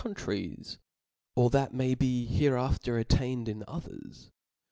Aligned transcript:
's^ 0.05 0.15
tries, 0.15 0.79
or 1.35 1.51
that 1.51 1.75
may 1.75 1.93
be 1.93 2.25
hereafter 2.25 2.97
attained 2.97 3.47
in 3.47 3.59
othersf 3.67 3.89
and 4.07 4.15
4. 4.23 4.31